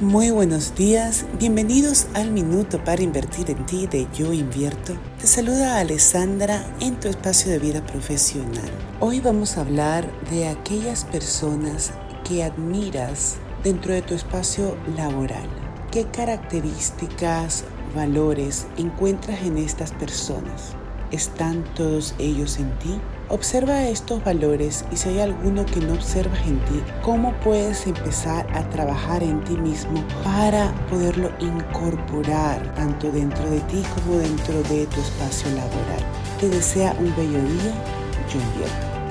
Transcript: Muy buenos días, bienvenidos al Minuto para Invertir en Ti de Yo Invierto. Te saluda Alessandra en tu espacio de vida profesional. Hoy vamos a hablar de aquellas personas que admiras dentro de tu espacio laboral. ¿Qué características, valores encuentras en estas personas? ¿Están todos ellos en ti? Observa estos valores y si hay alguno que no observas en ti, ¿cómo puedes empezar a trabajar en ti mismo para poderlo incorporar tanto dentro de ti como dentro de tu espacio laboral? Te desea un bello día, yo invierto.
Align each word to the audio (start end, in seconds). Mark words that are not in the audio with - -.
Muy 0.00 0.32
buenos 0.32 0.74
días, 0.74 1.24
bienvenidos 1.38 2.08
al 2.14 2.32
Minuto 2.32 2.82
para 2.82 3.00
Invertir 3.00 3.48
en 3.52 3.64
Ti 3.64 3.86
de 3.86 4.08
Yo 4.12 4.32
Invierto. 4.32 4.96
Te 5.20 5.28
saluda 5.28 5.78
Alessandra 5.78 6.66
en 6.80 6.98
tu 6.98 7.06
espacio 7.06 7.52
de 7.52 7.60
vida 7.60 7.86
profesional. 7.86 8.68
Hoy 8.98 9.20
vamos 9.20 9.56
a 9.56 9.60
hablar 9.60 10.10
de 10.30 10.48
aquellas 10.48 11.04
personas 11.04 11.92
que 12.28 12.42
admiras 12.42 13.36
dentro 13.62 13.94
de 13.94 14.02
tu 14.02 14.14
espacio 14.14 14.76
laboral. 14.96 15.48
¿Qué 15.92 16.04
características, 16.06 17.62
valores 17.94 18.66
encuentras 18.76 19.42
en 19.42 19.58
estas 19.58 19.92
personas? 19.92 20.72
¿Están 21.12 21.62
todos 21.76 22.16
ellos 22.18 22.58
en 22.58 22.76
ti? 22.80 23.00
Observa 23.30 23.88
estos 23.88 24.22
valores 24.22 24.84
y 24.92 24.96
si 24.96 25.08
hay 25.08 25.20
alguno 25.20 25.64
que 25.64 25.80
no 25.80 25.94
observas 25.94 26.40
en 26.46 26.58
ti, 26.66 26.82
¿cómo 27.02 27.32
puedes 27.40 27.86
empezar 27.86 28.46
a 28.54 28.68
trabajar 28.68 29.22
en 29.22 29.42
ti 29.44 29.56
mismo 29.56 30.04
para 30.22 30.74
poderlo 30.90 31.30
incorporar 31.40 32.74
tanto 32.74 33.10
dentro 33.10 33.48
de 33.48 33.60
ti 33.60 33.82
como 33.94 34.18
dentro 34.18 34.62
de 34.64 34.86
tu 34.86 35.00
espacio 35.00 35.48
laboral? 35.52 36.04
Te 36.38 36.50
desea 36.50 36.94
un 36.98 37.16
bello 37.16 37.42
día, 37.42 37.72
yo 38.30 38.38
invierto. 38.40 39.03